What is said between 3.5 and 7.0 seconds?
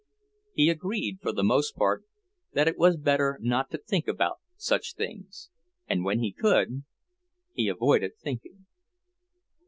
to think about such things, and when he could